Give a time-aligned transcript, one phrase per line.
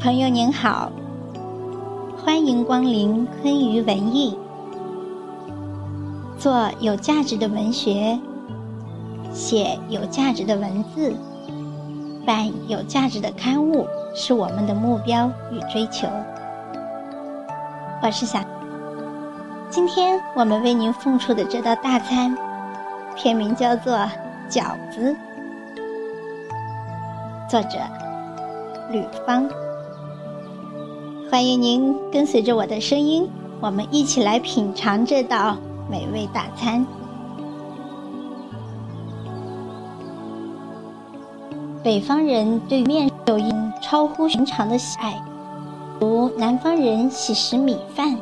[0.00, 0.92] 朋友您好，
[2.24, 4.38] 欢迎光临昆鱼文艺。
[6.38, 8.16] 做有价值的文学，
[9.32, 11.12] 写有价值的文字，
[12.24, 16.06] 办有价值的刊物，是我们的目标与追求。
[18.00, 18.38] 我是小，
[19.68, 22.38] 今天我们为您送出的这道大餐，
[23.16, 23.98] 片名叫做
[24.48, 25.16] 饺子，
[27.50, 27.80] 作者
[28.92, 29.50] 吕方。
[31.30, 33.28] 欢迎您跟随着我的声音，
[33.60, 36.86] 我们一起来品尝这道美味大餐。
[41.82, 43.52] 北方人对面有一
[43.82, 45.22] 超乎寻常的喜爱，
[46.00, 48.16] 如南方人喜食米饭，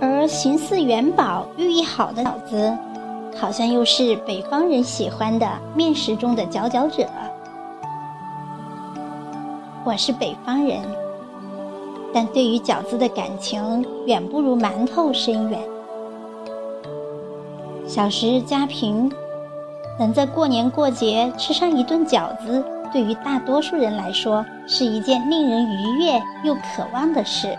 [0.00, 2.78] 而形似元宝、寓意好的饺子，
[3.36, 7.04] 好像又是北方人喜欢的面食中的佼佼者。
[9.88, 10.82] 我是北方人，
[12.12, 15.58] 但对于饺子的感情远不如馒头深远。
[17.86, 19.10] 小时家贫，
[19.98, 27.56] 能在过年过节吃上一顿饺子，对于大多数人来说是一件令人愉悦又渴望的事。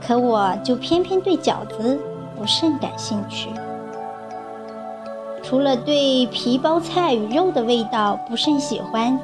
[0.00, 2.00] 可我就偏偏对饺子
[2.36, 3.50] 不甚感兴趣，
[5.42, 9.18] 除了对皮包菜与肉的味道不甚喜欢。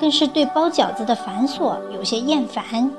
[0.00, 2.90] 更是对包饺子的繁琐有些厌烦。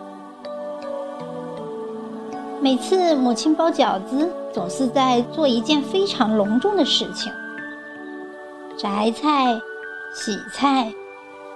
[2.61, 7.31] 每次母亲包饺子，总是在做一件非常隆重的事情：
[8.77, 9.59] 摘菜、
[10.13, 10.93] 洗菜、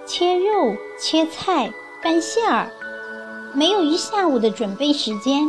[0.05, 1.69] 切肉、切菜、
[2.01, 2.69] 拌馅儿。
[3.53, 5.43] 没有一下午的准备时间，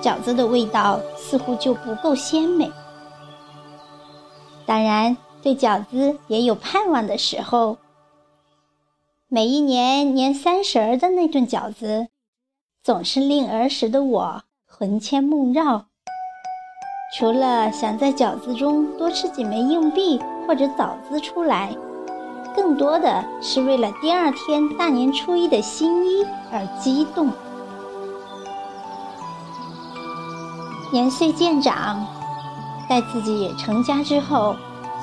[0.00, 2.70] 饺子的味道似乎就不够鲜美。
[4.64, 7.76] 当然，对饺子也有盼望的时候。
[9.30, 12.08] 每一年年三十儿的那顿饺子，
[12.82, 15.84] 总是令儿时的我魂牵梦绕。
[17.14, 21.76] 除了想在饺子中多吃几枚硬币或者枣子出来，
[22.56, 27.30] 更多的是为了第二天大年初一的新衣而激动。
[30.90, 32.02] 年岁渐长，
[32.88, 34.56] 待自己也成家之后，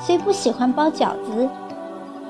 [0.04, 1.48] 虽不喜欢包饺子。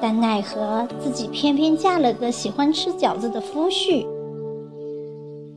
[0.01, 4.07] 但奈何自己偏偏嫁了个喜欢吃饺子的夫婿，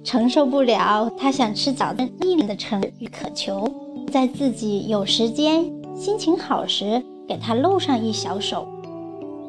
[0.03, 3.67] 承受不了他想吃饺子腻人的诚与渴求，
[4.11, 8.65] 在自己有时间、心情好时给他露上一小手，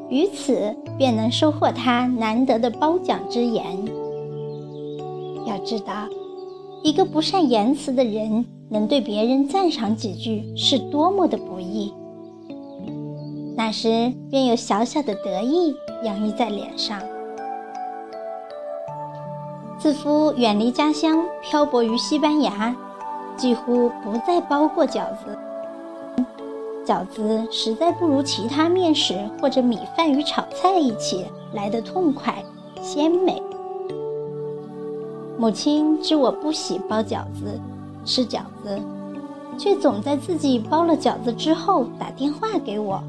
[0.09, 3.63] 于此便能收获他难得的褒奖之言。
[5.47, 6.07] 要知道，
[6.83, 11.93] 一个不善言辞的人，能对别人赞赏几句，是多么的不易。
[13.55, 16.99] 那时便有小小的得意洋溢在脸上。
[19.77, 22.75] 自夫远离家乡，漂泊于西班牙，
[23.35, 25.37] 几乎不再包过饺子。
[26.85, 32.43] 饺子实在不如其他面食或者米饭与炒菜一起来得痛快
[32.81, 33.41] 鲜美。
[35.37, 37.59] 母亲知我不喜包饺子，
[38.05, 38.79] 吃饺子，
[39.57, 43.01] 却总在自己包了饺子之后打电话给我。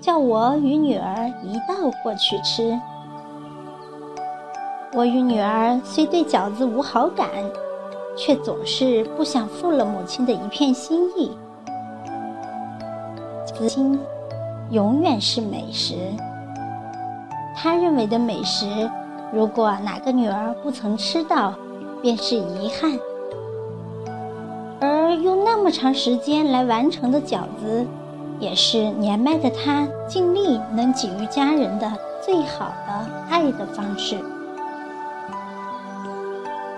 [0.00, 2.78] 叫我与女儿一道过去吃。
[4.92, 7.28] 我与女儿虽对饺子无好感，
[8.16, 11.30] 却总是不想负了母亲的一片心意。
[13.54, 14.00] 子心
[14.70, 15.94] 永远是美食。
[17.54, 18.90] 他认为的美食，
[19.32, 21.52] 如果哪个女儿不曾吃到，
[22.00, 22.98] 便是遗憾。
[24.80, 27.86] 而用那么长时间来完成的饺子。
[28.40, 31.92] 也是年迈的他尽力能给予家人的
[32.24, 34.16] 最好的爱的方式。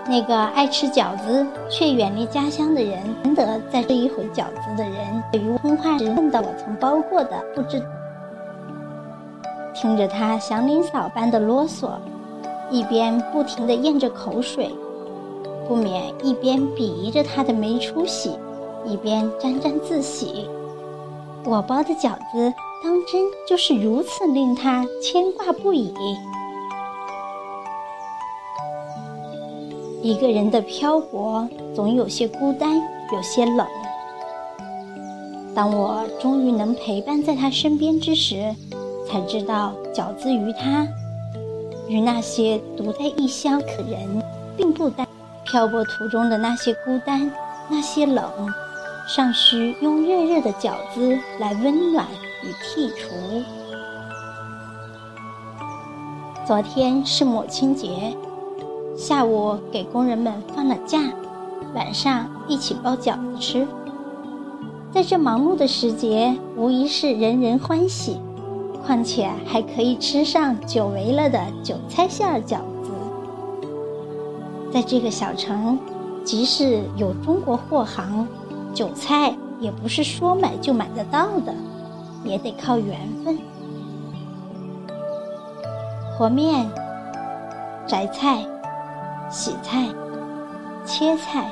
[0.05, 7.81] 那个爱吃饺子却远离家乡的人，难得在这一回饺子的人，对于通话时问到我曾包过的，不知
[9.73, 11.91] 听着他祥林嫂般的啰嗦，
[12.69, 14.69] 一边不停地咽着口水，
[15.69, 18.37] 不免一边鄙夷着他的没出息，
[18.85, 20.49] 一边沾沾自喜。
[21.45, 25.93] 我包的饺子，当真就是如此令他牵挂不已。
[30.01, 32.81] 一个人的漂泊，总有些孤单，
[33.13, 33.67] 有些冷。
[35.53, 38.55] 当我终于能陪伴在他身边之时，
[39.07, 40.87] 才知道饺子于他，
[41.87, 44.23] 与那些独在异乡可人，
[44.57, 45.05] 并不单。
[45.45, 47.31] 漂泊途中的那些孤单，
[47.69, 48.23] 那些冷。
[49.05, 52.07] 尚需用热热的饺子来温暖
[52.43, 53.43] 与剔除。
[56.45, 58.15] 昨天是母亲节，
[58.97, 60.99] 下午给工人们放了假，
[61.73, 63.67] 晚上一起包饺子吃。
[64.91, 68.19] 在这忙碌的时节，无疑是人人欢喜。
[68.85, 72.91] 况且还可以吃上久违了的韭菜馅儿饺子。
[74.73, 75.79] 在这个小城，
[76.25, 78.27] 即使有中国货行，
[78.73, 81.53] 韭菜也不是说买就买得到的，
[82.23, 83.37] 也得靠缘分。
[86.17, 86.69] 和面、
[87.87, 88.45] 摘菜、
[89.29, 89.87] 洗菜、
[90.85, 91.51] 切菜、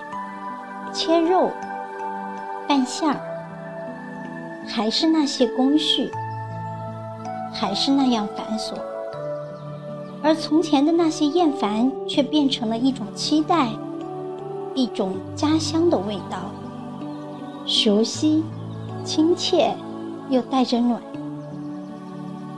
[0.94, 1.51] 切肉、
[2.68, 3.19] 拌馅儿，
[4.68, 6.12] 还是那些工序。
[7.53, 8.75] 还是那样繁琐，
[10.23, 13.68] 而从前的那些厌烦，却变成了一种期待，
[14.73, 16.50] 一种家乡的味道，
[17.73, 18.44] 熟悉、
[19.06, 19.73] 亲切，
[20.29, 21.01] 又带着暖。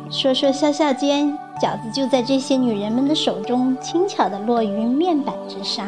[0.09, 5.85] 说说笑笑间，饺子就在这些女人们的手中，轻巧地落于面板之上。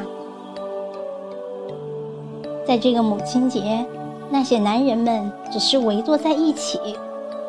[2.67, 3.83] 在这个母亲节，
[4.29, 6.79] 那些男人们只是围坐在一起，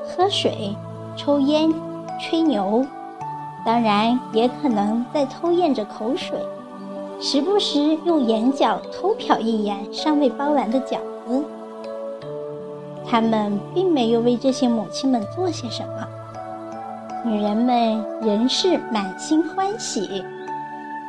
[0.08, 0.74] 喝水。
[1.14, 1.70] 抽烟、
[2.18, 2.86] 吹牛，
[3.66, 6.38] 当然也可能在偷咽着口水，
[7.20, 10.96] 时不时用眼角偷瞟一眼尚未包完的饺
[11.28, 11.44] 子。
[13.08, 16.06] 他们并没有为这些母亲们做些什么，
[17.24, 20.24] 女人们仍是满心欢喜，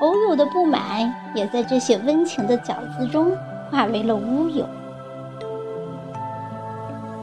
[0.02, 3.36] 偶有的不满也在这些温情的饺子中
[3.72, 4.66] 化为了乌有。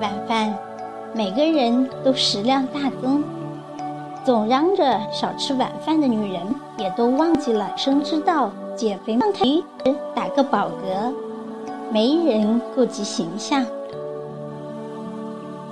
[0.01, 0.55] 晚饭。
[1.17, 3.23] 每个人都食量大增，
[4.25, 6.43] 总嚷着少吃晚饭的女人
[6.77, 9.45] 也都忘记了生之道、减肥、放开
[10.13, 11.15] 打个饱嗝，
[11.93, 13.65] 没人顾及形象。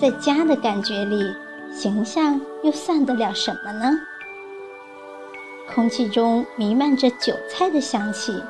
[0.03, 1.33] 在家的感觉里，
[1.73, 3.89] 形象又算得了什么呢？
[5.73, 8.43] 空气中弥漫着韭菜的香气，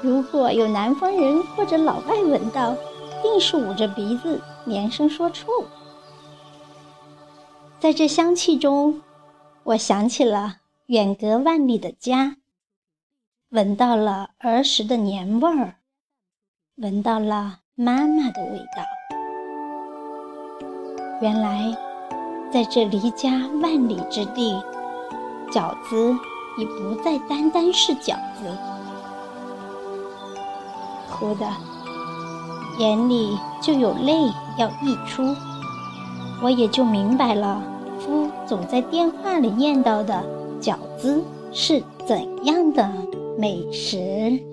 [0.00, 2.76] 如果有南方人或者老外闻到，
[3.20, 4.40] 定是捂着鼻子。
[4.66, 5.48] 连声说臭，
[7.80, 9.00] 在这香气中，
[9.64, 12.36] 我想起了远隔万里的家，
[13.48, 15.74] 闻到了儿时的年味儿，
[16.76, 18.99] 闻到了妈妈的味道。
[21.20, 21.76] 原来，
[22.50, 23.30] 在这离家
[23.62, 24.54] 万里之地，
[25.52, 26.16] 饺子
[26.58, 28.56] 已不再单单是饺子。
[31.10, 31.46] 忽的。
[32.78, 35.22] 眼里就有泪要溢出，
[36.42, 37.62] 我也就明白了
[37.98, 40.24] 夫总在电话里念叨的
[40.62, 41.22] 饺子
[41.52, 42.90] 是怎样的
[43.36, 44.49] 美食。